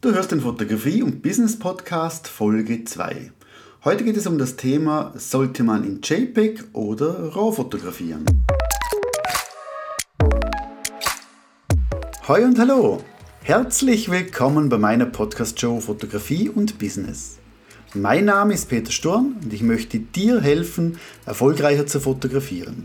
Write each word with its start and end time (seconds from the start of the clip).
Du 0.00 0.14
hörst 0.14 0.30
den 0.30 0.40
Fotografie- 0.40 1.02
und 1.02 1.22
Business-Podcast 1.22 2.28
Folge 2.28 2.84
2. 2.84 3.32
Heute 3.82 4.04
geht 4.04 4.16
es 4.16 4.28
um 4.28 4.38
das 4.38 4.54
Thema, 4.54 5.12
sollte 5.16 5.64
man 5.64 5.82
in 5.82 6.00
JPEG 6.00 6.66
oder 6.72 7.34
RAW 7.34 7.52
fotografieren? 7.52 8.24
Hoi 12.28 12.44
und 12.44 12.60
hallo! 12.60 13.02
Herzlich 13.42 14.08
willkommen 14.08 14.68
bei 14.68 14.78
meiner 14.78 15.06
Podcast-Show 15.06 15.80
Fotografie 15.80 16.48
und 16.48 16.78
Business. 16.78 17.38
Mein 17.92 18.26
Name 18.26 18.54
ist 18.54 18.68
Peter 18.68 18.92
Sturm 18.92 19.34
und 19.42 19.52
ich 19.52 19.62
möchte 19.62 19.98
dir 19.98 20.40
helfen, 20.40 21.00
erfolgreicher 21.26 21.88
zu 21.88 21.98
fotografieren. 21.98 22.84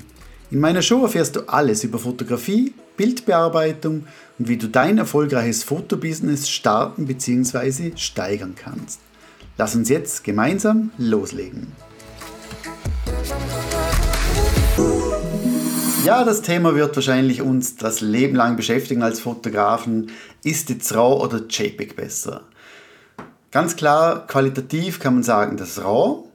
In 0.54 0.60
meiner 0.60 0.84
Show 0.84 1.02
erfährst 1.02 1.36
du 1.36 1.50
alles 1.50 1.84
über 1.84 1.98
Fotografie, 1.98 2.76
Bildbearbeitung 2.96 4.06
und 4.38 4.48
wie 4.48 4.58
du 4.58 4.68
dein 4.68 5.00
erfolgreiches 5.00 5.64
Fotobusiness 5.64 6.48
starten 6.48 7.08
bzw. 7.08 7.94
steigern 7.96 8.54
kannst. 8.56 9.00
Lass 9.58 9.76
uns 9.76 9.90
jetzt 9.90 10.24
gemeinsam 10.24 10.92
loslegen. 11.00 11.72
Ja, 16.06 16.24
das 16.24 16.44
Thema 16.44 16.76
wird 16.76 16.96
wahrscheinlich 16.96 17.42
uns 17.42 17.76
das 17.76 18.02
Leben 18.02 18.36
lang 18.36 18.56
beschäftigen 18.56 19.02
als 19.02 19.22
Fotografen. 19.22 20.12
Ist 20.44 20.70
jetzt 20.70 20.94
RAW 20.94 21.24
oder 21.24 21.48
JPEG 21.50 21.96
besser? 21.96 22.44
Ganz 23.50 23.76
klar, 23.76 24.28
qualitativ 24.28 25.00
kann 25.00 25.16
man 25.16 25.24
sagen, 25.24 25.58
das 25.58 25.84
RAW 25.84 26.26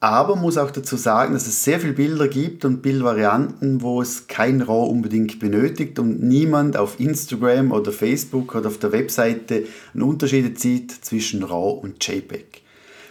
aber 0.00 0.36
muss 0.36 0.58
auch 0.58 0.70
dazu 0.70 0.96
sagen, 0.96 1.34
dass 1.34 1.48
es 1.48 1.64
sehr 1.64 1.80
viele 1.80 1.92
Bilder 1.92 2.28
gibt 2.28 2.64
und 2.64 2.82
Bildvarianten, 2.82 3.82
wo 3.82 4.00
es 4.00 4.28
kein 4.28 4.62
RAW 4.62 4.88
unbedingt 4.88 5.40
benötigt 5.40 5.98
und 5.98 6.22
niemand 6.22 6.76
auf 6.76 7.00
Instagram 7.00 7.72
oder 7.72 7.90
Facebook 7.90 8.54
oder 8.54 8.68
auf 8.68 8.78
der 8.78 8.92
Webseite 8.92 9.64
einen 9.94 10.04
Unterschied 10.04 10.58
zieht 10.58 10.92
zwischen 10.92 11.42
RAW 11.42 11.80
und 11.82 12.06
JPEG. 12.06 12.62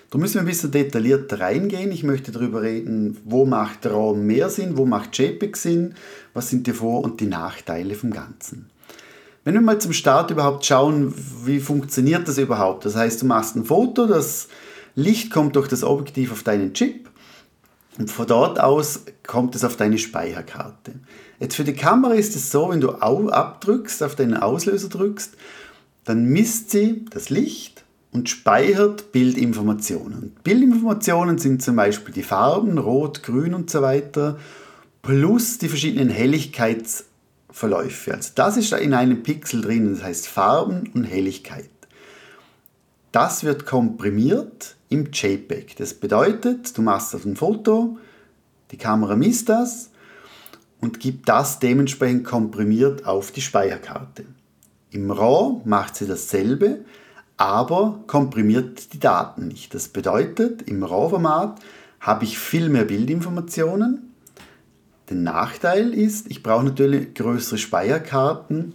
Da 0.10 0.18
müssen 0.18 0.36
wir 0.36 0.42
ein 0.42 0.48
bisschen 0.48 0.72
detaillierter 0.72 1.42
reingehen. 1.42 1.92
Ich 1.92 2.04
möchte 2.04 2.32
darüber 2.32 2.62
reden, 2.62 3.18
wo 3.26 3.46
macht 3.46 3.86
RAW 3.86 4.18
mehr 4.18 4.50
Sinn, 4.50 4.78
wo 4.78 4.86
macht 4.86 5.18
JPEG 5.18 5.58
Sinn, 5.58 5.96
was 6.34 6.50
sind 6.50 6.68
die 6.68 6.74
Vor- 6.74 7.04
und 7.04 7.20
die 7.20 7.28
Nachteile 7.28 7.96
vom 7.96 8.12
Ganzen. 8.12 8.70
Wenn 9.44 9.56
wir 9.56 9.62
mal 9.62 9.80
zum 9.80 9.92
Start 9.92 10.32
überhaupt 10.32 10.66
schauen, 10.66 11.14
wie 11.44 11.60
funktioniert 11.60 12.26
das 12.30 12.38
überhaupt? 12.38 12.86
Das 12.86 12.96
heißt, 12.96 13.22
du 13.22 13.26
machst 13.26 13.58
ein 13.58 13.66
Foto, 13.66 14.06
das 14.06 14.48
Licht 14.98 15.30
kommt 15.30 15.56
durch 15.56 15.68
das 15.68 15.84
Objektiv 15.84 16.32
auf 16.32 16.42
deinen 16.42 16.74
Chip 16.74 17.08
und 18.00 18.10
von 18.10 18.26
dort 18.26 18.60
aus 18.60 19.02
kommt 19.28 19.54
es 19.54 19.64
auf 19.64 19.78
deine 19.78 20.00
Speicherkarte. 20.00 20.94
Jetzt 21.40 21.56
für 21.56 21.64
die 21.64 21.76
Kamera 21.76 22.16
ist 22.16 22.36
es 22.36 22.50
so, 22.50 22.72
wenn 22.72 22.82
du 22.82 22.94
abdrückst, 22.94 24.02
auf 24.02 24.16
deinen 24.16 24.36
Auslöser 24.36 24.90
drückst, 24.90 25.36
dann 26.04 26.26
misst 26.26 26.72
sie 26.72 27.06
das 27.12 27.30
Licht 27.30 27.84
und 28.12 28.28
speichert 28.28 29.12
Bildinformationen. 29.12 30.36
Bildinformationen 30.44 31.38
sind 31.38 31.62
zum 31.62 31.76
Beispiel 31.76 32.16
die 32.16 32.24
Farben, 32.24 32.80
Rot, 32.80 33.22
Grün 33.22 33.54
und 33.54 33.70
so 33.70 33.84
weiter, 33.84 34.40
plus 35.04 35.60
die 35.60 35.70
verschiedenen 35.70 36.10
Helligkeitsverläufe. 36.10 38.16
Also 38.16 38.32
das 38.34 38.58
ist 38.58 38.74
in 38.74 38.96
einem 38.96 39.22
Pixel 39.22 39.62
drin, 39.62 39.94
das 39.94 40.02
heißt 40.02 40.28
Farben 40.28 40.90
und 40.96 41.04
Helligkeit. 41.04 41.70
Das 43.12 43.44
wird 43.44 43.68
komprimiert 43.68 44.74
im 44.90 45.10
JPEG. 45.12 45.76
Das 45.78 45.94
bedeutet, 45.94 46.78
du 46.78 46.82
machst 46.82 47.14
ein 47.14 47.36
Foto, 47.36 47.98
die 48.72 48.78
Kamera 48.78 49.16
misst 49.16 49.50
das 49.50 49.92
und 50.82 51.00
gibt 51.00 51.28
das 51.30 51.60
dementsprechend 51.60 52.26
komprimiert 52.26 53.06
auf 53.06 53.32
die 53.32 53.42
Speicherkarte. 53.42 54.26
Im 54.92 55.12
RAW 55.12 55.62
macht 55.66 55.96
sie 55.96 56.08
dasselbe, 56.08 56.86
aber 57.36 58.00
komprimiert 58.08 58.94
die 58.94 59.00
Daten 59.00 59.48
nicht. 59.48 59.74
Das 59.74 59.90
bedeutet, 59.90 60.64
im 60.64 60.84
RAW-Format 60.84 61.60
habe 62.00 62.24
ich 62.24 62.40
viel 62.40 62.70
mehr 62.70 62.86
Bildinformationen. 62.86 64.14
Der 65.10 65.18
Nachteil 65.18 65.94
ist, 65.94 66.30
ich 66.30 66.44
brauche 66.44 66.66
natürlich 66.66 67.14
größere 67.14 67.58
Speicherkarten, 67.58 68.74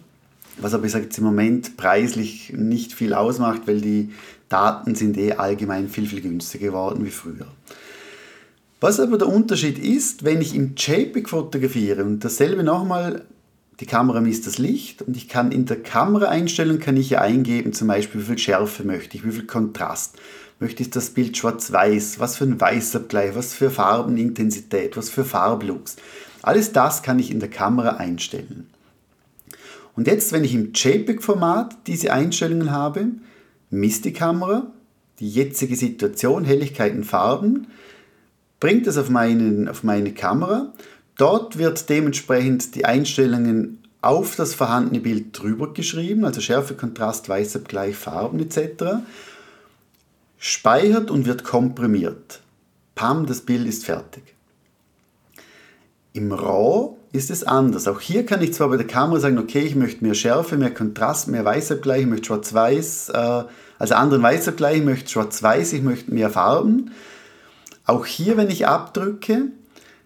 was 0.58 0.74
aber 0.74 0.86
ich 0.86 0.92
sage 0.92 1.04
jetzt 1.04 1.18
im 1.18 1.24
Moment 1.24 1.76
preislich 1.76 2.52
nicht 2.54 2.92
viel 2.92 3.14
ausmacht, 3.14 3.62
weil 3.66 3.80
die 3.80 4.10
Daten 4.48 4.94
sind 4.94 5.16
eh 5.16 5.32
allgemein 5.32 5.88
viel, 5.88 6.06
viel 6.06 6.20
günstiger 6.20 6.68
geworden 6.68 7.04
wie 7.04 7.10
früher. 7.10 7.46
Was 8.80 8.98
aber 9.00 9.16
der 9.16 9.28
Unterschied 9.28 9.78
ist, 9.78 10.24
wenn 10.24 10.40
ich 10.40 10.54
im 10.54 10.74
JPEG 10.76 11.28
fotografiere 11.28 12.04
und 12.04 12.24
dasselbe 12.24 12.64
nochmal, 12.64 13.24
die 13.80 13.86
Kamera 13.86 14.20
misst 14.20 14.46
das 14.46 14.58
Licht 14.58 15.02
und 15.02 15.16
ich 15.16 15.28
kann 15.28 15.52
in 15.52 15.66
der 15.66 15.82
Kameraeinstellung 15.82 16.78
kann 16.78 16.96
ich 16.96 17.10
ja 17.10 17.20
eingeben, 17.20 17.72
zum 17.72 17.88
Beispiel 17.88 18.20
wie 18.20 18.26
viel 18.26 18.38
Schärfe 18.38 18.84
möchte 18.84 19.16
ich, 19.16 19.24
wie 19.24 19.32
viel 19.32 19.46
Kontrast. 19.46 20.16
Möchte 20.60 20.82
ich 20.82 20.90
das 20.90 21.10
Bild 21.10 21.36
schwarz-weiß, 21.36 22.20
was 22.20 22.36
für 22.36 22.44
ein 22.44 22.60
Weißabgleich, 22.60 23.34
was 23.34 23.54
für 23.54 23.70
Farbenintensität, 23.70 24.96
was 24.96 25.10
für 25.10 25.24
Farblux. 25.24 25.96
Alles 26.42 26.72
das 26.72 27.02
kann 27.02 27.18
ich 27.18 27.30
in 27.30 27.40
der 27.40 27.50
Kamera 27.50 27.96
einstellen. 27.96 28.68
Und 29.94 30.06
jetzt, 30.06 30.32
wenn 30.32 30.44
ich 30.44 30.54
im 30.54 30.72
JPEG-Format 30.72 31.86
diese 31.86 32.12
Einstellungen 32.12 32.70
habe, 32.70 33.06
misst 33.70 34.04
die 34.04 34.12
Kamera 34.12 34.72
die 35.18 35.28
jetzige 35.28 35.76
Situation, 35.76 36.44
Helligkeit 36.44 36.94
und 36.94 37.04
Farben, 37.04 37.68
bringt 38.58 38.86
es 38.88 38.96
auf, 38.96 39.08
meinen, 39.08 39.68
auf 39.68 39.84
meine 39.84 40.12
Kamera. 40.12 40.72
Dort 41.16 41.58
wird 41.58 41.88
dementsprechend 41.88 42.74
die 42.74 42.84
Einstellungen 42.84 43.78
auf 44.00 44.34
das 44.34 44.54
vorhandene 44.54 45.00
Bild 45.00 45.26
drüber 45.38 45.72
geschrieben, 45.72 46.24
also 46.24 46.40
Schärfe, 46.40 46.74
Kontrast, 46.74 47.28
Weißabgleich, 47.28 47.94
Farben 47.94 48.40
etc. 48.40 49.04
Speichert 50.38 51.10
und 51.10 51.26
wird 51.26 51.44
komprimiert. 51.44 52.40
Pam, 52.96 53.26
das 53.26 53.42
Bild 53.42 53.66
ist 53.68 53.84
fertig. 53.84 54.22
Im 56.12 56.32
RAW 56.32 56.96
ist 57.12 57.30
es 57.30 57.44
anders. 57.44 57.86
Auch 57.86 58.00
hier 58.00 58.24
kann 58.24 58.42
ich 58.42 58.54
zwar 58.54 58.70
bei 58.70 58.78
der 58.78 58.86
Kamera 58.86 59.20
sagen, 59.20 59.38
okay, 59.38 59.60
ich 59.60 59.76
möchte 59.76 60.02
mehr 60.02 60.14
Schärfe, 60.14 60.56
mehr 60.56 60.72
Kontrast, 60.72 61.28
mehr 61.28 61.44
Weißabgleich, 61.44 62.02
ich 62.02 62.06
möchte 62.06 62.26
schwarz-weiß, 62.26 63.10
äh, 63.10 63.44
also 63.78 63.94
anderen 63.94 64.22
Weißabgleich, 64.22 64.78
ich 64.78 64.84
möchte 64.84 65.10
schwarz-weiß, 65.10 65.74
ich 65.74 65.82
möchte 65.82 66.12
mehr 66.12 66.30
Farben. 66.30 66.92
Auch 67.84 68.06
hier, 68.06 68.36
wenn 68.36 68.48
ich 68.48 68.66
abdrücke, 68.66 69.48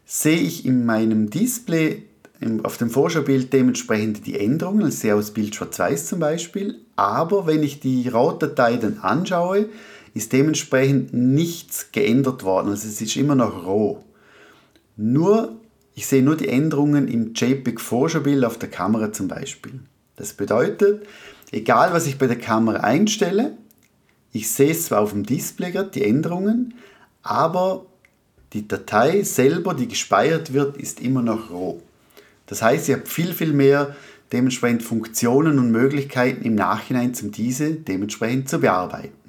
sehe 0.05 0.39
ich 0.39 0.67
in 0.67 0.85
meinem 0.85 1.31
Display 1.31 2.03
auf 2.63 2.77
dem 2.77 2.91
Vorschaubild 2.91 3.53
dementsprechend 3.53 4.27
die 4.27 4.39
Änderungen. 4.39 4.89
Ich 4.89 4.99
sehe 4.99 5.15
aus 5.15 5.31
Bild 5.31 5.55
schwarz-weiß 5.55 6.07
zum 6.07 6.19
Beispiel. 6.19 6.81
Aber 6.97 7.47
wenn 7.47 7.63
ich 7.63 7.81
die 7.81 8.09
RAW-Datei 8.09 8.77
dann 8.77 8.99
anschaue, 8.99 9.69
ist 10.13 10.33
dementsprechend 10.33 11.15
nichts 11.15 11.93
geändert 11.93 12.43
worden. 12.43 12.71
Also 12.71 12.89
es 12.89 13.01
ist 13.01 13.17
immer 13.17 13.35
noch 13.35 13.67
RAW. 13.67 13.99
Nur 14.97 15.57
ich 15.97 16.07
sehe 16.07 16.23
nur 16.23 16.37
die 16.37 16.49
Änderungen 16.49 17.09
im 17.09 17.33
JPEG-Vorschaubild 17.35 18.45
auf 18.45 18.59
der 18.59 18.69
Kamera 18.69 19.15
zum 19.15 19.29
Beispiel. 19.29 19.81
Das 20.17 20.35
bedeutet, 20.35 21.07
egal 21.51 21.95
was 21.95 22.07
ich 22.07 22.19
bei 22.19 22.27
der 22.27 22.39
Kamera 22.39 22.81
einstelle, 22.81 23.57
ich 24.31 24.51
sehe 24.51 24.73
es 24.73 24.85
zwar 24.85 25.01
auf 25.01 25.13
dem 25.13 25.25
Display 25.25 25.73
gerade, 25.73 25.89
die 25.89 26.05
Änderungen, 26.05 26.75
aber 27.23 27.87
die 28.53 28.69
Datei 28.69 29.23
selber, 29.23 29.73
die 29.73 29.89
gespeichert 29.89 30.53
wird, 30.53 30.77
ist 30.77 31.01
immer 31.01 31.23
noch 31.23 31.51
roh. 31.51 31.81
Das 32.45 32.61
heißt, 32.61 32.91
ich 32.91 32.95
habe 32.95 33.07
viel, 33.07 33.33
viel 33.33 33.55
mehr 33.55 33.97
dementsprechend 34.33 34.83
Funktionen 34.83 35.59
und 35.59 35.71
Möglichkeiten 35.71 36.45
im 36.45 36.57
Nachhinein, 36.57 37.15
um 37.23 37.33
diese 37.33 37.73
dementsprechend 37.73 38.51
zu 38.51 38.59
bearbeiten. 38.59 39.26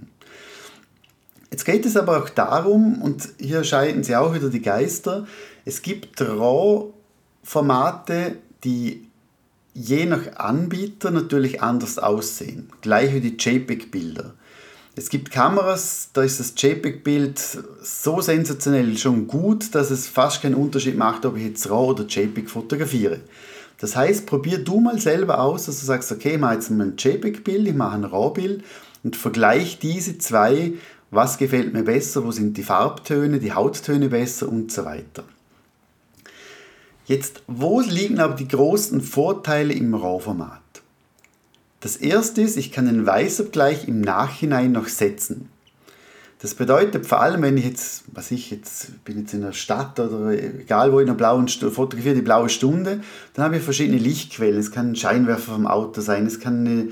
Jetzt 1.58 1.66
geht 1.66 1.88
es 1.88 1.98
aber 1.98 2.22
auch 2.22 2.30
darum, 2.30 3.02
und 3.02 3.30
hier 3.40 3.64
scheiden 3.64 4.04
sie 4.04 4.16
auch 4.16 4.36
wieder 4.36 4.50
die 4.50 4.62
Geister, 4.62 5.26
es 5.66 5.82
gibt 5.82 6.22
RAW-Formate, 6.22 8.36
die 8.64 9.08
je 9.74 10.06
nach 10.06 10.36
Anbieter 10.36 11.10
natürlich 11.10 11.64
anders 11.64 11.98
aussehen. 11.98 12.70
Gleich 12.82 13.12
wie 13.12 13.22
die 13.22 13.38
JPEG-Bilder. 13.40 14.36
Es 14.96 15.10
gibt 15.10 15.32
Kameras, 15.32 16.12
da 16.14 16.22
ist 16.22 16.40
das 16.40 16.54
JPEG-Bild 16.56 17.42
so 17.82 18.22
sensationell 18.22 18.96
schon 18.96 19.26
gut, 19.26 19.74
dass 19.74 19.90
es 19.90 20.06
fast 20.06 20.44
keinen 20.44 20.54
Unterschied 20.54 20.96
macht, 20.96 21.26
ob 21.26 21.38
ich 21.38 21.44
jetzt 21.44 21.72
RAW 21.72 21.90
oder 21.90 22.06
JPEG 22.06 22.52
fotografiere. 22.52 23.22
Das 23.80 23.96
heißt, 23.96 24.28
probier 24.28 24.60
du 24.60 24.80
mal 24.80 25.00
selber 25.00 25.42
aus, 25.42 25.66
dass 25.66 25.80
du 25.80 25.88
sagst, 25.88 26.12
okay, 26.12 26.34
ich 26.34 26.40
mache 26.40 26.54
jetzt 26.54 26.70
ein 26.70 26.94
JPEG-Bild, 26.96 27.68
ich 27.68 27.74
mache 27.74 27.96
ein 27.96 28.04
RAW-Bild 28.04 28.64
und 29.04 29.16
vergleiche 29.16 29.80
diese 29.82 30.20
zwei, 30.20 30.74
was 31.12 31.38
gefällt 31.38 31.74
mir 31.74 31.84
besser, 31.84 32.24
wo 32.24 32.32
sind 32.32 32.58
die 32.58 32.64
Farbtöne, 32.64 33.40
die 33.40 33.54
Hauttöne 33.54 34.10
besser 34.10 34.50
und 34.50 34.72
so 34.72 34.86
weiter. 34.86 35.24
Jetzt, 37.06 37.42
wo 37.48 37.80
liegen 37.80 38.20
aber 38.20 38.36
die 38.36 38.48
großen 38.48 39.00
Vorteile 39.00 39.74
im 39.74 39.94
RAW-Format? 39.94 40.62
Das 41.80 41.96
erste 41.96 42.42
ist, 42.42 42.58
ich 42.58 42.72
kann 42.72 42.88
den 42.88 43.06
Weißabgleich 43.06 43.88
im 43.88 44.02
Nachhinein 44.02 44.74
noch 44.74 44.88
setzen. 44.88 45.50
Das 46.40 46.54
bedeutet 46.54 47.06
vor 47.06 47.22
allem, 47.22 47.42
wenn 47.42 47.58
ich 47.58 47.66
jetzt, 47.66 48.04
was 48.14 48.30
ich 48.30 48.52
jetzt 48.52 49.04
bin 49.06 49.20
jetzt 49.20 49.34
in 49.34 49.42
der 49.42 49.54
Stadt 49.54 50.00
oder 50.00 50.32
egal 50.32 50.92
wo 50.92 51.00
in 51.00 51.08
der 51.08 51.14
blauen 51.14 51.48
Stunde, 51.48 51.74
fotografiere 51.74 52.16
die 52.16 52.22
blaue 52.22 52.50
Stunde, 52.50 53.02
dann 53.34 53.46
habe 53.46 53.58
ich 53.58 53.64
verschiedene 53.64 53.98
Lichtquellen. 53.98 54.60
Es 54.60 54.72
kann 54.72 54.92
ein 54.92 54.96
Scheinwerfer 54.96 55.54
vom 55.54 55.66
Auto 55.66 56.02
sein, 56.02 56.28
es 56.28 56.40
kann 56.40 56.68
eine, 56.68 56.90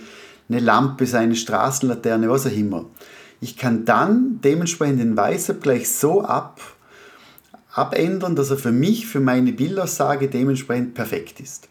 eine 0.50 0.59
Lampe 0.59 1.06
sein, 1.06 1.25
eine 1.25 1.35
Straßenlaterne, 1.35 2.29
was 2.29 2.47
auch 2.47 2.51
immer. 2.51 2.85
Ich 3.41 3.57
kann 3.57 3.85
dann 3.85 4.39
dementsprechend 4.41 4.99
den 4.99 5.17
Weißabgleich 5.17 5.89
so 5.89 6.23
ab, 6.23 6.61
abändern, 7.73 8.35
dass 8.35 8.49
er 8.49 8.57
für 8.57 8.71
mich, 8.71 9.07
für 9.07 9.19
meine 9.19 9.51
Bildaussage 9.51 10.29
dementsprechend 10.29 10.93
perfekt 10.93 11.39
ist. 11.39 11.67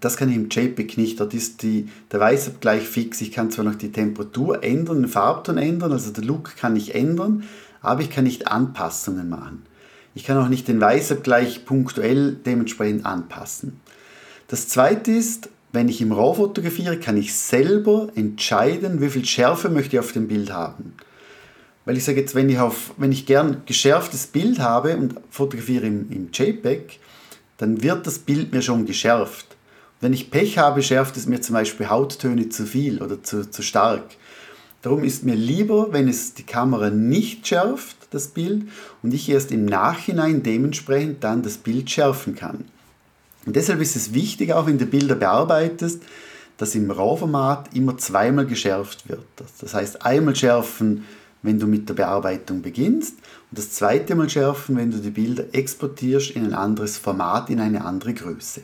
Das 0.00 0.16
kann 0.16 0.28
ich 0.28 0.36
im 0.36 0.48
JPEG 0.48 0.96
nicht, 0.96 1.20
dort 1.20 1.34
ist 1.34 1.62
die, 1.62 1.88
der 2.12 2.20
Weißabgleich 2.20 2.86
fix. 2.86 3.20
Ich 3.20 3.32
kann 3.32 3.50
zwar 3.50 3.64
noch 3.64 3.74
die 3.74 3.90
Temperatur 3.92 4.62
ändern, 4.62 5.02
den 5.02 5.08
Farbton 5.08 5.58
ändern, 5.58 5.92
also 5.92 6.12
der 6.12 6.24
Look 6.24 6.56
kann 6.56 6.76
ich 6.76 6.94
ändern, 6.94 7.44
aber 7.80 8.02
ich 8.02 8.10
kann 8.10 8.24
nicht 8.24 8.48
Anpassungen 8.48 9.28
machen. 9.28 9.64
Ich 10.14 10.24
kann 10.24 10.38
auch 10.38 10.48
nicht 10.48 10.68
den 10.68 10.80
Weißabgleich 10.80 11.64
punktuell 11.64 12.34
dementsprechend 12.34 13.06
anpassen. 13.06 13.80
Das 14.48 14.68
zweite 14.68 15.12
ist, 15.12 15.50
wenn 15.72 15.88
ich 15.88 16.00
im 16.00 16.12
RAW 16.12 16.34
fotografiere, 16.36 16.98
kann 16.98 17.16
ich 17.16 17.34
selber 17.34 18.08
entscheiden, 18.14 19.00
wie 19.00 19.10
viel 19.10 19.24
Schärfe 19.24 19.68
möchte 19.68 19.96
ich 19.96 20.00
auf 20.00 20.12
dem 20.12 20.28
Bild 20.28 20.52
haben. 20.52 20.94
Weil 21.84 21.96
ich 21.96 22.04
sage 22.04 22.20
jetzt, 22.20 22.34
wenn 22.34 22.48
ich, 22.48 22.58
auf, 22.58 22.92
wenn 22.96 23.12
ich 23.12 23.26
gern 23.26 23.62
geschärftes 23.66 24.26
Bild 24.26 24.58
habe 24.58 24.96
und 24.96 25.14
fotografiere 25.30 25.86
im, 25.86 26.10
im 26.10 26.28
JPEG, 26.32 26.98
dann 27.58 27.82
wird 27.82 28.06
das 28.06 28.18
Bild 28.18 28.52
mir 28.52 28.62
schon 28.62 28.86
geschärft. 28.86 29.56
Wenn 30.00 30.12
ich 30.12 30.30
Pech 30.30 30.58
habe, 30.58 30.82
schärft 30.82 31.16
es 31.16 31.26
mir 31.26 31.40
zum 31.40 31.54
Beispiel 31.54 31.88
Hauttöne 31.88 32.48
zu 32.50 32.66
viel 32.66 33.02
oder 33.02 33.22
zu, 33.22 33.50
zu 33.50 33.62
stark. 33.62 34.04
Darum 34.82 35.02
ist 35.02 35.24
mir 35.24 35.34
lieber, 35.34 35.92
wenn 35.92 36.08
es 36.08 36.34
die 36.34 36.44
Kamera 36.44 36.88
nicht 36.90 37.46
schärft, 37.48 37.96
das 38.10 38.28
Bild, 38.28 38.68
und 39.02 39.12
ich 39.12 39.28
erst 39.28 39.50
im 39.50 39.64
Nachhinein 39.64 40.42
dementsprechend 40.42 41.24
dann 41.24 41.42
das 41.42 41.58
Bild 41.58 41.90
schärfen 41.90 42.36
kann. 42.36 42.64
Und 43.48 43.56
deshalb 43.56 43.80
ist 43.80 43.96
es 43.96 44.12
wichtig, 44.12 44.52
auch 44.52 44.66
wenn 44.66 44.76
du 44.76 44.84
Bilder 44.84 45.14
bearbeitest, 45.14 46.02
dass 46.58 46.74
im 46.74 46.90
RAW-Format 46.90 47.74
immer 47.74 47.96
zweimal 47.96 48.44
geschärft 48.44 49.08
wird. 49.08 49.24
Das 49.58 49.72
heißt, 49.72 50.04
einmal 50.04 50.36
schärfen, 50.36 51.06
wenn 51.40 51.58
du 51.58 51.66
mit 51.66 51.88
der 51.88 51.94
Bearbeitung 51.94 52.60
beginnst 52.60 53.14
und 53.50 53.58
das 53.58 53.70
zweite 53.70 54.14
Mal 54.16 54.28
schärfen, 54.28 54.76
wenn 54.76 54.90
du 54.90 54.98
die 54.98 55.08
Bilder 55.08 55.44
exportierst 55.52 56.32
in 56.32 56.44
ein 56.44 56.52
anderes 56.52 56.98
Format, 56.98 57.48
in 57.48 57.58
eine 57.58 57.86
andere 57.86 58.12
Größe. 58.12 58.60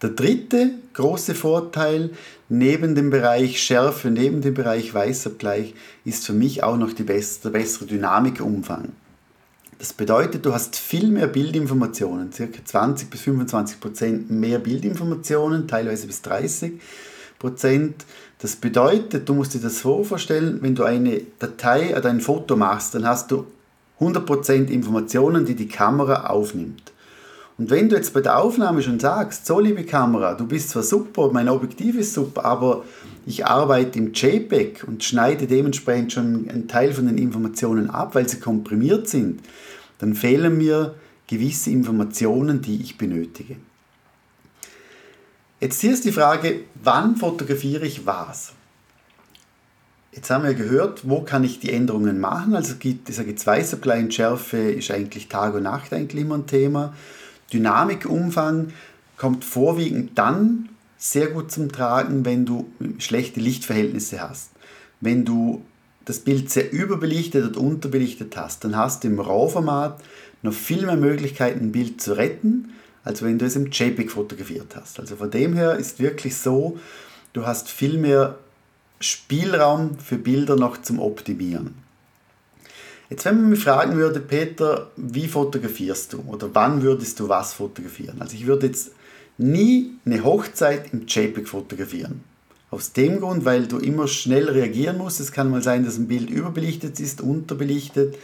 Der 0.00 0.08
dritte 0.08 0.70
große 0.94 1.34
Vorteil 1.34 2.08
neben 2.48 2.94
dem 2.94 3.10
Bereich 3.10 3.62
Schärfe, 3.62 4.10
neben 4.10 4.40
dem 4.40 4.54
Bereich 4.54 4.94
Weißabgleich, 4.94 5.74
ist 6.06 6.24
für 6.24 6.32
mich 6.32 6.62
auch 6.62 6.78
noch 6.78 6.94
die 6.94 7.02
bessere, 7.02 7.52
der 7.52 7.58
bessere 7.58 7.84
Dynamikumfang. 7.84 8.92
Das 9.84 9.92
bedeutet, 9.92 10.46
du 10.46 10.54
hast 10.54 10.76
viel 10.76 11.10
mehr 11.10 11.26
Bildinformationen, 11.26 12.30
ca. 12.30 12.46
20 12.64 13.10
bis 13.10 13.20
25 13.20 13.80
Prozent 13.80 14.30
mehr 14.30 14.58
Bildinformationen, 14.58 15.68
teilweise 15.68 16.06
bis 16.06 16.22
30 16.22 16.80
Prozent. 17.38 18.06
Das 18.38 18.56
bedeutet, 18.56 19.28
du 19.28 19.34
musst 19.34 19.52
dir 19.52 19.58
das 19.58 19.80
so 19.80 20.02
vorstellen, 20.02 20.60
wenn 20.62 20.74
du 20.74 20.84
eine 20.84 21.20
Datei 21.38 21.94
oder 21.94 22.08
ein 22.08 22.22
Foto 22.22 22.56
machst, 22.56 22.94
dann 22.94 23.06
hast 23.06 23.30
du 23.30 23.46
100 24.00 24.24
Prozent 24.24 24.70
Informationen, 24.70 25.44
die 25.44 25.54
die 25.54 25.68
Kamera 25.68 26.28
aufnimmt. 26.28 26.94
Und 27.58 27.68
wenn 27.68 27.90
du 27.90 27.96
jetzt 27.96 28.14
bei 28.14 28.22
der 28.22 28.38
Aufnahme 28.38 28.80
schon 28.80 28.98
sagst, 28.98 29.44
so 29.44 29.60
liebe 29.60 29.84
Kamera, 29.84 30.32
du 30.32 30.46
bist 30.46 30.70
zwar 30.70 30.82
super, 30.82 31.28
mein 31.30 31.50
Objektiv 31.50 31.96
ist 31.96 32.14
super, 32.14 32.46
aber 32.46 32.84
ich 33.26 33.44
arbeite 33.44 33.98
im 33.98 34.14
JPEG 34.14 34.84
und 34.88 35.04
schneide 35.04 35.46
dementsprechend 35.46 36.14
schon 36.14 36.48
einen 36.48 36.68
Teil 36.68 36.94
von 36.94 37.06
den 37.06 37.18
Informationen 37.18 37.90
ab, 37.90 38.14
weil 38.14 38.26
sie 38.26 38.40
komprimiert 38.40 39.08
sind, 39.08 39.40
dann 39.98 40.14
fehlen 40.14 40.58
mir 40.58 40.94
gewisse 41.26 41.70
Informationen, 41.70 42.60
die 42.62 42.80
ich 42.80 42.98
benötige. 42.98 43.56
Jetzt 45.60 45.80
hier 45.80 45.92
ist 45.92 46.04
die 46.04 46.12
Frage, 46.12 46.60
wann 46.82 47.16
fotografiere 47.16 47.86
ich 47.86 48.06
was? 48.06 48.52
Jetzt 50.12 50.30
haben 50.30 50.44
wir 50.44 50.54
gehört, 50.54 51.08
wo 51.08 51.22
kann 51.22 51.42
ich 51.42 51.58
die 51.58 51.72
Änderungen 51.72 52.20
machen? 52.20 52.54
Also 52.54 52.74
ich 52.80 52.98
sage 53.08 53.30
jetzt 53.30 53.46
Weißabgleich 53.46 54.12
Schärfe 54.12 54.58
ist 54.58 54.90
eigentlich 54.90 55.28
Tag 55.28 55.54
und 55.54 55.64
Nacht 55.64 55.92
eigentlich 55.92 56.22
immer 56.22 56.36
ein 56.36 56.46
Thema. 56.46 56.94
Dynamikumfang 57.52 58.72
kommt 59.16 59.44
vorwiegend 59.44 60.16
dann 60.16 60.68
sehr 60.98 61.28
gut 61.28 61.50
zum 61.50 61.72
Tragen, 61.72 62.24
wenn 62.24 62.46
du 62.46 62.70
schlechte 62.98 63.40
Lichtverhältnisse 63.40 64.20
hast. 64.20 64.50
Wenn 65.00 65.24
du 65.24 65.64
das 66.04 66.20
Bild 66.20 66.50
sehr 66.50 66.72
überbelichtet 66.72 67.44
oder 67.44 67.60
unterbelichtet 67.60 68.36
hast, 68.36 68.64
dann 68.64 68.76
hast 68.76 69.04
du 69.04 69.08
im 69.08 69.20
RAW-Format 69.20 70.02
noch 70.42 70.52
viel 70.52 70.84
mehr 70.84 70.96
Möglichkeiten, 70.96 71.66
ein 71.66 71.72
Bild 71.72 72.00
zu 72.00 72.16
retten, 72.16 72.72
als 73.04 73.22
wenn 73.22 73.38
du 73.38 73.46
es 73.46 73.56
im 73.56 73.70
JPEG 73.70 74.10
fotografiert 74.10 74.76
hast. 74.76 75.00
Also 75.00 75.16
von 75.16 75.30
dem 75.30 75.54
her 75.54 75.76
ist 75.76 76.00
wirklich 76.00 76.36
so, 76.36 76.78
du 77.32 77.46
hast 77.46 77.68
viel 77.68 77.98
mehr 77.98 78.38
Spielraum 79.00 79.98
für 79.98 80.16
Bilder 80.16 80.56
noch 80.56 80.80
zum 80.80 80.98
Optimieren. 80.98 81.74
Jetzt, 83.10 83.24
wenn 83.26 83.40
man 83.40 83.50
mich 83.50 83.62
fragen 83.62 83.96
würde, 83.96 84.20
Peter, 84.20 84.90
wie 84.96 85.28
fotografierst 85.28 86.14
du 86.14 86.24
oder 86.26 86.48
wann 86.54 86.82
würdest 86.82 87.20
du 87.20 87.28
was 87.28 87.52
fotografieren? 87.54 88.20
Also 88.20 88.34
ich 88.34 88.46
würde 88.46 88.66
jetzt 88.66 88.92
nie 89.36 89.92
eine 90.06 90.24
Hochzeit 90.24 90.92
im 90.92 91.06
JPEG 91.06 91.48
fotografieren. 91.48 92.24
Aus 92.74 92.92
dem 92.92 93.20
Grund, 93.20 93.44
weil 93.44 93.68
du 93.68 93.78
immer 93.78 94.08
schnell 94.08 94.48
reagieren 94.48 94.98
musst. 94.98 95.20
Es 95.20 95.30
kann 95.30 95.48
mal 95.48 95.62
sein, 95.62 95.84
dass 95.84 95.96
ein 95.96 96.08
Bild 96.08 96.28
überbelichtet 96.28 96.98
ist, 96.98 97.20
unterbelichtet. 97.20 98.16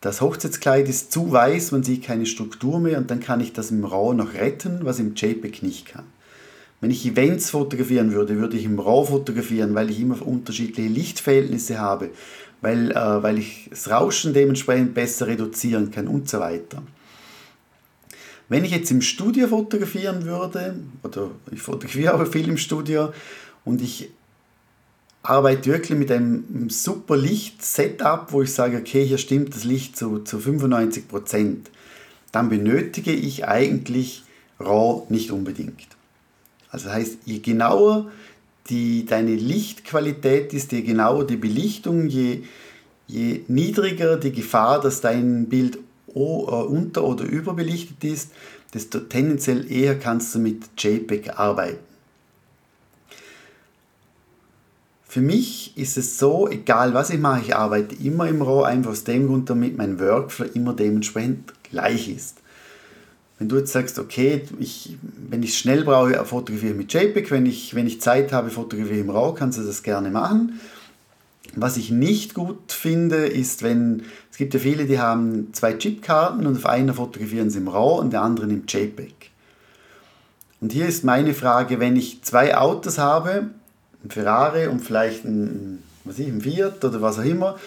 Das 0.00 0.20
Hochzeitskleid 0.20 0.88
ist 0.88 1.12
zu 1.12 1.30
weiß, 1.30 1.70
man 1.70 1.84
sieht 1.84 2.02
keine 2.02 2.26
Struktur 2.26 2.80
mehr 2.80 2.98
und 2.98 3.08
dann 3.12 3.20
kann 3.20 3.40
ich 3.40 3.52
das 3.52 3.70
im 3.70 3.84
RAW 3.84 4.14
noch 4.14 4.34
retten, 4.34 4.80
was 4.82 4.98
im 4.98 5.14
JPEG 5.14 5.62
nicht 5.62 5.86
kann. 5.86 6.02
Wenn 6.80 6.90
ich 6.90 7.06
Events 7.06 7.50
fotografieren 7.50 8.12
würde, 8.12 8.36
würde 8.36 8.56
ich 8.56 8.64
im 8.64 8.80
RAW 8.80 9.06
fotografieren, 9.06 9.76
weil 9.76 9.88
ich 9.90 10.00
immer 10.00 10.20
unterschiedliche 10.26 10.88
Lichtverhältnisse 10.88 11.78
habe 11.78 12.10
weil, 12.64 12.90
äh, 12.90 13.22
weil 13.22 13.38
ich 13.38 13.68
das 13.70 13.90
Rauschen 13.90 14.32
dementsprechend 14.32 14.94
besser 14.94 15.26
reduzieren 15.28 15.90
kann 15.90 16.08
und 16.08 16.28
so 16.28 16.40
weiter. 16.40 16.82
Wenn 18.48 18.64
ich 18.64 18.72
jetzt 18.72 18.90
im 18.90 19.02
Studio 19.02 19.48
fotografieren 19.48 20.24
würde, 20.24 20.76
oder 21.02 21.30
ich 21.52 21.62
fotografiere 21.62 22.14
auch 22.20 22.26
viel 22.26 22.48
im 22.48 22.56
Studio 22.56 23.12
und 23.64 23.82
ich 23.82 24.10
arbeite 25.22 25.70
wirklich 25.70 25.98
mit 25.98 26.12
einem 26.12 26.68
super 26.68 27.16
Licht-Setup, 27.16 28.32
wo 28.32 28.42
ich 28.42 28.52
sage, 28.52 28.76
okay, 28.76 29.04
hier 29.06 29.18
stimmt 29.18 29.54
das 29.54 29.64
Licht 29.64 29.96
zu, 29.96 30.18
zu 30.18 30.36
95%, 30.36 31.56
dann 32.30 32.48
benötige 32.50 33.12
ich 33.12 33.46
eigentlich 33.46 34.24
RAW 34.60 35.06
nicht 35.08 35.30
unbedingt. 35.30 35.88
Also 36.70 36.86
das 36.86 36.94
heißt, 36.94 37.18
je 37.24 37.38
genauer 37.38 38.10
die, 38.68 39.06
deine 39.06 39.34
Lichtqualität 39.34 40.52
ist, 40.52 40.72
je 40.72 40.82
genauer 40.82 41.26
die 41.26 41.36
Belichtung, 41.36 42.06
je, 42.06 42.42
je 43.06 43.42
niedriger 43.48 44.16
die 44.16 44.32
Gefahr, 44.32 44.80
dass 44.80 45.00
dein 45.00 45.46
Bild 45.46 45.78
äh, 46.14 46.18
unter- 46.18 47.04
oder 47.04 47.24
überbelichtet 47.24 48.02
ist, 48.04 48.30
desto 48.72 49.00
tendenziell 49.00 49.70
eher 49.70 49.98
kannst 49.98 50.34
du 50.34 50.38
mit 50.38 50.64
JPEG 50.78 51.38
arbeiten. 51.38 51.93
Für 55.14 55.20
mich 55.20 55.78
ist 55.78 55.96
es 55.96 56.18
so, 56.18 56.48
egal 56.48 56.92
was 56.92 57.10
ich 57.10 57.20
mache, 57.20 57.42
ich 57.42 57.54
arbeite 57.54 57.94
immer 57.94 58.26
im 58.26 58.42
RAW, 58.42 58.64
einfach 58.64 58.90
aus 58.90 59.04
dem 59.04 59.28
Grund, 59.28 59.48
damit 59.48 59.78
mein 59.78 60.00
Workflow 60.00 60.44
immer 60.54 60.74
dementsprechend 60.74 61.52
gleich 61.62 62.08
ist. 62.08 62.38
Wenn 63.38 63.48
du 63.48 63.58
jetzt 63.58 63.70
sagst, 63.70 64.00
okay, 64.00 64.42
ich, 64.58 64.96
wenn 65.30 65.44
ich 65.44 65.50
es 65.50 65.56
schnell 65.56 65.84
brauche, 65.84 66.24
fotografiere 66.24 66.72
ich 66.72 66.78
mit 66.78 66.92
JPEG, 66.92 67.30
wenn 67.30 67.46
ich, 67.46 67.76
wenn 67.76 67.86
ich 67.86 68.00
Zeit 68.00 68.32
habe, 68.32 68.50
fotografiere 68.50 68.96
ich 68.96 69.02
im 69.02 69.10
RAW, 69.10 69.36
kannst 69.36 69.56
du 69.56 69.62
das 69.62 69.84
gerne 69.84 70.10
machen. 70.10 70.58
Was 71.54 71.76
ich 71.76 71.92
nicht 71.92 72.34
gut 72.34 72.72
finde, 72.72 73.26
ist, 73.26 73.62
wenn, 73.62 74.02
es 74.32 74.36
gibt 74.36 74.52
ja 74.52 74.58
viele, 74.58 74.86
die 74.86 74.98
haben 74.98 75.50
zwei 75.52 75.74
Chipkarten 75.74 76.44
und 76.44 76.56
auf 76.56 76.66
einer 76.66 76.92
fotografieren 76.92 77.50
sie 77.50 77.58
im 77.58 77.68
RAW 77.68 78.00
und 78.00 78.12
der 78.12 78.22
anderen 78.22 78.50
im 78.50 78.64
JPEG. 78.66 79.30
Und 80.60 80.72
hier 80.72 80.88
ist 80.88 81.04
meine 81.04 81.34
Frage, 81.34 81.78
wenn 81.78 81.94
ich 81.94 82.22
zwei 82.22 82.56
Autos 82.56 82.98
habe, 82.98 83.50
ein 84.04 84.10
Ferrari 84.10 84.66
und 84.66 84.80
vielleicht 84.80 85.24
ein, 85.24 85.82
was 86.04 86.18
ich, 86.18 86.28
ein 86.28 86.40
Fiat 86.40 86.84
oder 86.84 87.00
was 87.00 87.18
auch 87.18 87.24
immer, 87.24 87.58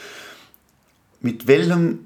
mit 1.19 1.47
welchem 1.47 2.05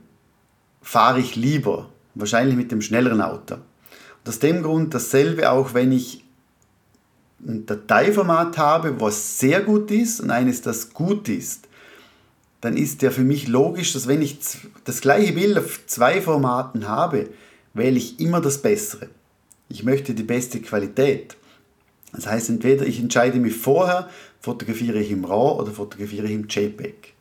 fahre 0.81 1.19
ich 1.19 1.35
lieber? 1.35 1.89
Wahrscheinlich 2.15 2.55
mit 2.55 2.71
dem 2.71 2.81
schnelleren 2.81 3.21
Auto. 3.21 3.55
Und 3.55 4.29
aus 4.29 4.39
dem 4.39 4.63
Grund 4.63 4.93
dasselbe 4.93 5.51
auch, 5.51 5.73
wenn 5.73 5.91
ich 5.91 6.23
ein 7.45 7.65
Dateiformat 7.65 8.57
habe, 8.57 8.99
was 8.99 9.39
sehr 9.39 9.61
gut 9.61 9.89
ist 9.91 10.19
und 10.19 10.29
eines, 10.29 10.61
das 10.61 10.93
gut 10.93 11.27
ist, 11.29 11.67
dann 12.61 12.77
ist 12.77 13.01
ja 13.01 13.09
für 13.09 13.23
mich 13.23 13.47
logisch, 13.47 13.93
dass 13.93 14.07
wenn 14.07 14.21
ich 14.21 14.37
das 14.83 15.01
gleiche 15.01 15.33
Bild 15.33 15.57
auf 15.57 15.85
zwei 15.87 16.21
Formaten 16.21 16.87
habe, 16.87 17.29
wähle 17.73 17.97
ich 17.97 18.19
immer 18.19 18.39
das 18.39 18.61
Bessere. 18.61 19.09
Ich 19.69 19.83
möchte 19.83 20.13
die 20.13 20.23
beste 20.23 20.61
Qualität. 20.61 21.35
Das 22.13 22.27
heißt, 22.27 22.49
entweder 22.49 22.85
ich 22.85 22.99
entscheide 22.99 23.39
mich 23.39 23.55
vorher, 23.55 24.09
fotografiere 24.41 24.99
ich 24.99 25.11
im 25.11 25.25
RAW 25.25 25.61
oder 25.61 25.71
fotografiere 25.71 26.25
ich 26.25 26.33
im 26.33 26.47
JPEG. 26.47 27.13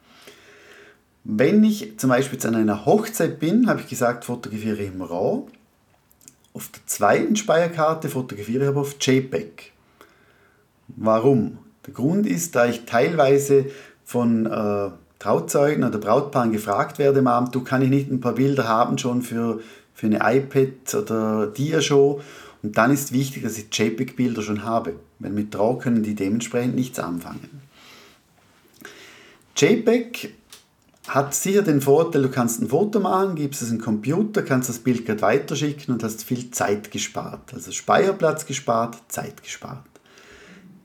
Wenn 1.24 1.62
ich 1.62 1.98
zum 1.98 2.10
Beispiel 2.10 2.34
jetzt 2.34 2.46
an 2.46 2.54
einer 2.54 2.86
Hochzeit 2.86 3.38
bin, 3.38 3.68
habe 3.68 3.80
ich 3.80 3.88
gesagt, 3.88 4.24
fotografiere 4.24 4.82
ich 4.82 4.92
im 4.92 5.02
RAW. 5.02 5.46
Auf 6.52 6.68
der 6.68 6.86
zweiten 6.86 7.36
Speicherkarte 7.36 8.08
fotografiere 8.08 8.64
ich 8.64 8.68
aber 8.68 8.80
auf 8.80 8.96
JPEG. 9.00 9.72
Warum? 10.88 11.58
Der 11.86 11.94
Grund 11.94 12.26
ist, 12.26 12.56
da 12.56 12.66
ich 12.66 12.84
teilweise 12.84 13.66
von 14.04 14.46
äh, 14.46 14.90
Trauzeugen 15.18 15.84
oder 15.84 15.98
Brautpaaren 15.98 16.50
gefragt 16.50 16.98
werde, 16.98 17.22
Mom, 17.22 17.50
du 17.52 17.62
kann 17.62 17.82
ich 17.82 17.90
nicht 17.90 18.10
ein 18.10 18.20
paar 18.20 18.34
Bilder 18.34 18.66
haben 18.66 18.98
schon 18.98 19.22
für, 19.22 19.60
für 19.94 20.06
eine 20.06 20.18
iPad 20.22 20.94
oder 20.94 21.46
Dia-Show. 21.46 22.20
Und 22.62 22.76
dann 22.76 22.90
ist 22.90 23.12
wichtig, 23.12 23.42
dass 23.42 23.58
ich 23.58 23.66
JPEG-Bilder 23.72 24.42
schon 24.42 24.64
habe, 24.64 24.96
weil 25.18 25.30
mit 25.30 25.56
RAW 25.56 25.78
können 25.78 26.02
die 26.02 26.14
dementsprechend 26.14 26.74
nichts 26.74 26.98
anfangen. 26.98 27.62
JPEG 29.56 30.34
hat 31.08 31.34
sicher 31.34 31.62
den 31.62 31.80
Vorteil, 31.80 32.22
du 32.22 32.28
kannst 32.28 32.62
ein 32.62 32.68
Foto 32.68 33.00
machen, 33.00 33.34
gibst 33.34 33.62
es 33.62 33.70
in 33.70 33.78
den 33.78 33.84
Computer, 33.84 34.42
kannst 34.42 34.68
das 34.68 34.78
Bild 34.78 35.06
gerade 35.06 35.22
weiterschicken 35.22 35.92
und 35.92 36.04
hast 36.04 36.22
viel 36.22 36.50
Zeit 36.50 36.90
gespart. 36.90 37.52
Also 37.52 37.72
Speicherplatz 37.72 38.46
gespart, 38.46 38.96
Zeit 39.08 39.42
gespart. 39.42 39.84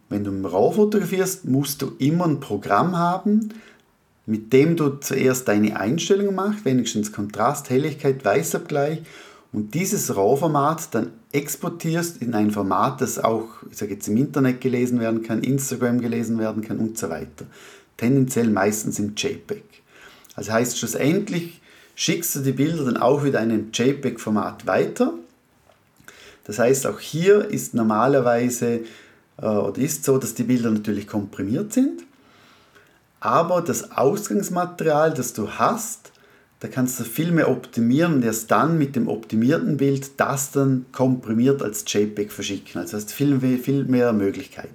Wenn 0.09 0.23
du 0.23 0.31
im 0.31 0.45
RAW 0.45 0.73
fotografierst, 0.73 1.45
musst 1.45 1.81
du 1.81 1.91
immer 1.99 2.25
ein 2.25 2.39
Programm 2.39 2.97
haben, 2.97 3.49
mit 4.25 4.53
dem 4.53 4.75
du 4.75 4.89
zuerst 4.99 5.47
deine 5.47 5.79
Einstellungen 5.79 6.33
machst, 6.33 6.65
wenigstens 6.65 7.11
Kontrast, 7.11 7.69
Helligkeit, 7.69 8.25
Weißabgleich 8.25 9.03
und 9.51 9.73
dieses 9.73 10.15
RAW-Format 10.15 10.93
dann 10.95 11.11
exportierst 11.35 12.21
in 12.21 12.33
ein 12.33 12.51
Format, 12.51 13.01
das 13.01 13.19
auch, 13.19 13.47
ich 13.69 13.77
sage 13.77 13.93
jetzt 13.93 14.07
im 14.07 14.17
Internet 14.17 14.61
gelesen 14.61 14.99
werden 14.99 15.21
kann, 15.21 15.43
Instagram 15.43 15.99
gelesen 15.99 16.39
werden 16.39 16.63
kann 16.63 16.79
und 16.79 16.97
so 16.97 17.09
weiter. 17.09 17.45
Tendenziell 17.97 18.49
meistens 18.49 18.99
im 18.99 19.13
JPEG. 19.15 19.63
Also 20.35 20.51
heißt 20.53 20.77
schlussendlich 20.77 21.61
schickst 21.93 22.35
du 22.35 22.39
die 22.39 22.51
Bilder 22.51 22.85
dann 22.85 22.97
auch 22.97 23.23
wieder 23.23 23.41
in 23.41 23.51
einem 23.51 23.69
JPEG-Format 23.73 24.65
weiter. 24.65 25.13
Das 26.45 26.59
heißt, 26.59 26.87
auch 26.87 26.99
hier 26.99 27.45
ist 27.45 27.73
normalerweise 27.73 28.81
äh, 29.37 29.45
oder 29.45 29.77
ist 29.79 30.03
so, 30.03 30.17
dass 30.17 30.33
die 30.35 30.43
Bilder 30.43 30.71
natürlich 30.71 31.07
komprimiert 31.07 31.73
sind, 31.73 32.03
aber 33.19 33.61
das 33.61 33.91
Ausgangsmaterial, 33.91 35.13
das 35.13 35.33
du 35.33 35.49
hast, 35.49 36.11
da 36.59 36.67
kannst 36.67 36.99
du 36.99 37.03
viel 37.03 37.31
mehr 37.31 37.49
optimieren 37.49 38.15
und 38.15 38.25
erst 38.25 38.49
dann 38.49 38.77
mit 38.77 38.95
dem 38.95 39.07
optimierten 39.07 39.77
Bild 39.77 40.19
das 40.19 40.51
dann 40.51 40.85
komprimiert 40.91 41.61
als 41.61 41.83
JPEG 41.87 42.31
verschicken. 42.31 42.81
Also 42.81 42.97
hast 42.97 43.11
viel, 43.11 43.39
viel 43.57 43.83
mehr 43.85 44.13
Möglichkeiten. 44.13 44.73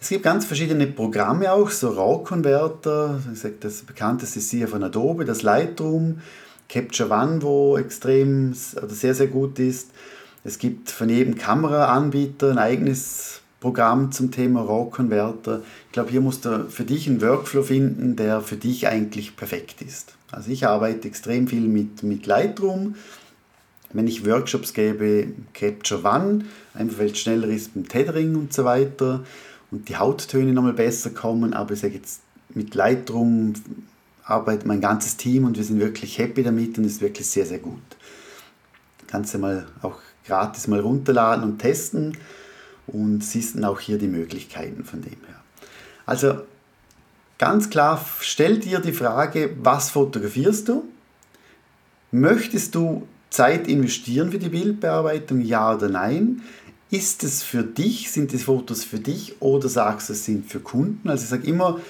Es 0.00 0.08
gibt 0.08 0.24
ganz 0.24 0.44
verschiedene 0.44 0.88
Programme 0.88 1.52
auch, 1.52 1.70
so 1.70 1.90
RAW-Converter, 1.90 3.20
das 3.60 3.82
bekannteste 3.82 4.40
ist 4.40 4.50
hier 4.50 4.66
von 4.66 4.82
Adobe, 4.82 5.24
das 5.24 5.42
Lightroom, 5.42 6.20
Capture 6.68 7.10
One, 7.10 7.40
wo 7.40 7.78
extrem 7.78 8.52
oder 8.76 8.88
sehr, 8.88 9.14
sehr 9.14 9.28
gut 9.28 9.58
ist. 9.60 9.90
Es 10.42 10.58
gibt 10.58 10.90
von 10.90 11.08
jedem 11.08 11.36
Kameraanbieter 11.36 12.50
ein 12.50 12.58
eigenes 12.58 13.42
Programm 13.60 14.10
zum 14.10 14.32
Thema 14.32 14.62
RAW-Converter. 14.62 15.60
Ich 15.86 15.92
glaube, 15.92 16.10
hier 16.10 16.20
musst 16.20 16.46
du 16.46 16.68
für 16.68 16.82
dich 16.82 17.08
einen 17.08 17.22
Workflow 17.22 17.62
finden, 17.62 18.16
der 18.16 18.40
für 18.40 18.56
dich 18.56 18.88
eigentlich 18.88 19.36
perfekt 19.36 19.82
ist. 19.82 20.14
Also 20.32 20.50
ich 20.50 20.66
arbeite 20.66 21.06
extrem 21.06 21.46
viel 21.46 21.68
mit, 21.68 22.02
mit 22.02 22.26
Lightroom. 22.26 22.96
Wenn 23.92 24.08
ich 24.08 24.26
Workshops 24.26 24.72
gebe, 24.72 25.28
Capture 25.52 26.02
One, 26.02 26.46
einfach 26.72 26.98
weil 26.98 27.10
es 27.10 27.18
schneller 27.18 27.48
ist 27.48 27.74
beim 27.74 27.86
Tethering 27.86 28.34
und 28.34 28.52
so 28.52 28.64
weiter 28.64 29.22
und 29.70 29.88
die 29.88 29.96
Hauttöne 29.96 30.52
nochmal 30.52 30.72
besser 30.72 31.10
kommen. 31.10 31.52
Aber 31.52 31.74
ich 31.74 31.80
sage 31.80 31.94
jetzt, 31.94 32.22
mit 32.54 32.74
Lightroom 32.74 33.52
arbeitet 34.24 34.66
mein 34.66 34.80
ganzes 34.80 35.18
Team 35.18 35.44
und 35.44 35.58
wir 35.58 35.64
sind 35.64 35.78
wirklich 35.78 36.18
happy 36.18 36.42
damit 36.42 36.78
und 36.78 36.84
ist 36.84 37.02
wirklich 37.02 37.28
sehr, 37.28 37.44
sehr 37.44 37.58
gut. 37.58 37.82
Kannst 39.06 39.34
du 39.34 39.38
mal 39.38 39.66
auch 39.82 39.98
gratis 40.26 40.66
mal 40.68 40.80
runterladen 40.80 41.44
und 41.44 41.58
testen 41.58 42.16
und 42.86 43.22
siehst 43.22 43.56
dann 43.56 43.64
auch 43.64 43.80
hier 43.80 43.98
die 43.98 44.08
Möglichkeiten 44.08 44.84
von 44.84 45.02
dem 45.02 45.18
her. 45.26 45.40
Also 46.06 46.42
ganz 47.38 47.70
klar, 47.70 48.04
stell 48.20 48.58
dir 48.58 48.80
die 48.80 48.92
Frage, 48.92 49.56
was 49.62 49.90
fotografierst 49.90 50.68
du? 50.68 50.84
Möchtest 52.10 52.74
du 52.74 53.06
Zeit 53.30 53.66
investieren 53.66 54.30
für 54.30 54.38
die 54.38 54.50
Bildbearbeitung, 54.50 55.40
ja 55.40 55.74
oder 55.74 55.88
nein? 55.88 56.42
Ist 56.90 57.24
es 57.24 57.42
für 57.42 57.62
dich, 57.62 58.10
sind 58.10 58.32
die 58.32 58.38
Fotos 58.38 58.84
für 58.84 58.98
dich 58.98 59.40
oder 59.40 59.68
sagst 59.68 60.10
du, 60.10 60.12
es 60.12 60.26
sind 60.26 60.50
für 60.50 60.60
Kunden? 60.60 61.08
Also 61.08 61.24
ich 61.24 61.30
sage 61.30 61.46
immer, 61.46 61.80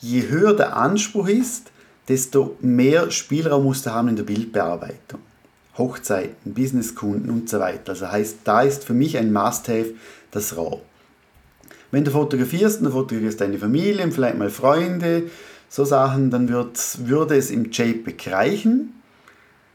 je 0.00 0.28
höher 0.28 0.54
der 0.54 0.76
Anspruch 0.76 1.28
ist, 1.28 1.70
desto 2.08 2.56
mehr 2.60 3.10
Spielraum 3.10 3.64
musst 3.64 3.86
du 3.86 3.90
haben 3.90 4.08
in 4.08 4.16
der 4.16 4.24
Bildbearbeitung. 4.24 5.20
Hochzeiten, 5.78 6.52
Businesskunden 6.52 7.30
und 7.30 7.48
so 7.48 7.58
weiter. 7.60 7.92
Also 7.92 8.10
heißt, 8.10 8.38
da 8.44 8.62
ist 8.62 8.84
für 8.84 8.92
mich 8.92 9.16
ein 9.16 9.32
Must-Have 9.32 9.94
das 10.30 10.56
RAW. 10.56 10.82
Wenn 11.92 12.04
du 12.04 12.10
fotografierst, 12.10 12.82
dann 12.82 12.90
fotografierst 12.90 13.40
deine 13.40 13.58
Familie, 13.58 14.10
vielleicht 14.10 14.38
mal 14.38 14.50
Freunde, 14.50 15.24
so 15.68 15.84
Sachen, 15.84 16.30
dann 16.30 16.48
wird, 16.48 17.06
würde 17.06 17.36
es 17.36 17.50
im 17.50 17.70
JPEG 17.70 18.32
reichen. 18.32 18.94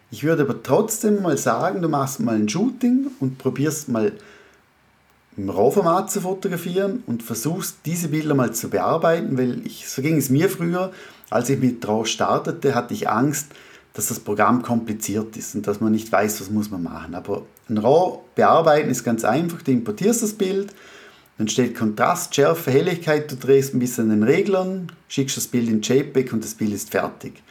Ich 0.09 0.24
würde 0.24 0.43
aber 0.43 0.62
trotzdem 0.62 1.21
mal 1.21 1.38
sagen, 1.38 1.81
du 1.81 1.89
machst 1.89 2.19
mal 2.19 2.36
ein 2.36 2.50
Shooting 2.50 3.07
und 3.19 3.38
probierst 3.38 3.89
mal 3.89 4.13
im 5.38 5.50
RAW-Format 5.50 6.09
zu 6.12 6.21
fotografieren 6.21 7.03
und 7.05 7.21
versuchst 7.21 7.77
diese 7.86 8.07
Bilder 8.07 8.33
mal 8.33 8.51
zu 8.51 8.69
bearbeiten, 8.69 9.38
weil 9.38 9.65
ich, 9.65 9.88
so 9.88 10.01
ging 10.01 10.17
es 10.17 10.31
mir 10.31 10.50
früher, 10.50 10.91
als 11.29 11.50
ich 11.50 11.59
mit 11.59 11.88
RAW 11.88 12.05
startete, 12.05 12.74
hatte 12.74 12.95
ich 12.95 13.07
Angst, 13.07 13.47
dass 13.93 14.07
das 14.07 14.19
Programm 14.19 14.63
kompliziert 14.63 15.38
ist 15.38 15.53
und 15.53 15.67
dass 15.67 15.81
man 15.81 15.91
nicht 15.91 16.12
weiß, 16.12 16.41
was 16.41 16.50
muss 16.50 16.71
man 16.71 16.81
machen. 16.81 17.13
Aber 17.13 17.43
ein 17.69 17.77
RAW 17.77 18.19
bearbeiten 18.33 18.89
ist 18.89 19.03
ganz 19.03 19.24
einfach, 19.24 19.62
du 19.62 19.71
importierst 19.71 20.24
das 20.24 20.33
Bild, 20.33 20.74
dann 21.38 21.48
steht 21.48 21.75
Kontrast, 21.75 22.34
Schärfe, 22.34 22.72
Helligkeit, 22.72 23.32
du 23.32 23.36
drehst 23.36 23.74
ein 23.74 23.79
bisschen 23.79 24.12
an 24.12 24.22
den 24.22 24.24
Reglern, 24.24 24.91
schickst 25.08 25.38
das 25.38 25.48
Bild 25.48 25.70
in 25.70 25.82
JPEG 25.82 26.34
und 26.34 26.44
das 26.44 26.56
Bild 26.56 26.74
ist 26.74 26.89
fertig. 26.89 27.44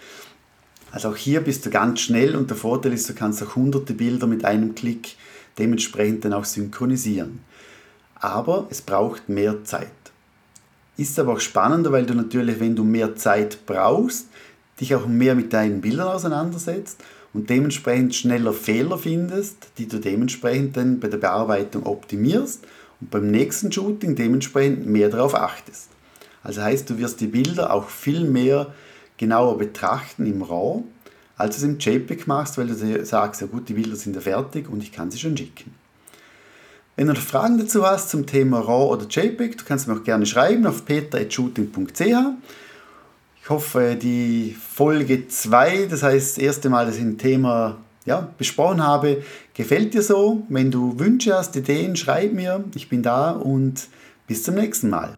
Also 0.90 1.10
auch 1.10 1.16
hier 1.16 1.40
bist 1.40 1.66
du 1.66 1.70
ganz 1.70 2.00
schnell 2.00 2.34
und 2.36 2.50
der 2.50 2.56
Vorteil 2.56 2.92
ist, 2.92 3.08
du 3.08 3.14
kannst 3.14 3.42
auch 3.42 3.54
hunderte 3.54 3.94
Bilder 3.94 4.26
mit 4.26 4.44
einem 4.44 4.74
Klick 4.74 5.16
dementsprechend 5.58 6.24
dann 6.24 6.32
auch 6.32 6.44
synchronisieren 6.44 7.40
aber 8.20 8.66
es 8.70 8.82
braucht 8.82 9.28
mehr 9.28 9.64
Zeit. 9.64 9.90
Ist 10.96 11.18
aber 11.18 11.34
auch 11.34 11.40
spannender, 11.40 11.92
weil 11.92 12.06
du 12.06 12.14
natürlich, 12.14 12.58
wenn 12.58 12.74
du 12.74 12.84
mehr 12.84 13.16
Zeit 13.16 13.58
brauchst, 13.66 14.28
dich 14.80 14.94
auch 14.94 15.06
mehr 15.06 15.34
mit 15.34 15.52
deinen 15.52 15.80
Bildern 15.80 16.08
auseinandersetzt 16.08 17.02
und 17.34 17.50
dementsprechend 17.50 18.14
schneller 18.14 18.52
Fehler 18.52 18.96
findest, 18.96 19.68
die 19.78 19.86
du 19.86 19.98
dementsprechend 19.98 20.76
dann 20.76 21.00
bei 21.00 21.08
der 21.08 21.18
Bearbeitung 21.18 21.84
optimierst 21.84 22.64
und 23.00 23.10
beim 23.10 23.30
nächsten 23.30 23.70
Shooting 23.70 24.14
dementsprechend 24.14 24.86
mehr 24.86 25.08
darauf 25.08 25.34
achtest. 25.34 25.88
Also 26.42 26.62
heißt, 26.62 26.88
du 26.88 26.98
wirst 26.98 27.20
die 27.20 27.26
Bilder 27.26 27.72
auch 27.72 27.88
viel 27.88 28.24
mehr 28.24 28.72
genauer 29.16 29.58
betrachten 29.58 30.26
im 30.26 30.42
RAW, 30.42 30.84
als 31.36 31.56
du 31.56 31.66
es 31.66 31.70
im 31.70 31.78
JPEG 31.78 32.26
machst, 32.26 32.56
weil 32.56 32.68
du 32.68 33.04
sagst, 33.04 33.40
ja 33.40 33.46
gut, 33.46 33.68
die 33.68 33.74
Bilder 33.74 33.96
sind 33.96 34.14
ja 34.14 34.22
fertig 34.22 34.68
und 34.68 34.82
ich 34.82 34.92
kann 34.92 35.10
sie 35.10 35.18
schon 35.18 35.36
schicken. 35.36 35.74
Wenn 36.94 37.08
du 37.08 37.12
noch 37.12 37.20
Fragen 37.20 37.58
dazu 37.58 37.84
hast 37.84 38.08
zum 38.08 38.26
Thema 38.26 38.60
RAW 38.60 38.92
oder 38.92 39.06
JPEG, 39.06 39.58
du 39.58 39.64
kannst 39.64 39.86
mir 39.86 39.94
auch 39.94 40.04
gerne 40.04 40.24
schreiben 40.24 40.66
auf 40.66 40.84
peter.shooting.ch. 40.86 42.00
Ich 43.42 43.50
hoffe, 43.50 43.96
die 44.00 44.56
Folge 44.58 45.28
2, 45.28 45.86
das 45.90 46.02
heißt 46.02 46.36
das 46.36 46.42
erste 46.42 46.70
Mal, 46.70 46.86
dass 46.86 46.96
ich 46.96 47.02
ein 47.02 47.18
Thema 47.18 47.76
ja, 48.06 48.28
besprochen 48.38 48.82
habe, 48.82 49.22
gefällt 49.54 49.94
dir 49.94 50.02
so. 50.02 50.42
Wenn 50.48 50.70
du 50.70 50.98
Wünsche 50.98 51.34
hast, 51.34 51.54
Ideen, 51.56 51.96
schreib 51.96 52.32
mir. 52.32 52.64
Ich 52.74 52.88
bin 52.88 53.02
da 53.02 53.32
und 53.32 53.88
bis 54.26 54.44
zum 54.44 54.54
nächsten 54.54 54.88
Mal. 54.88 55.14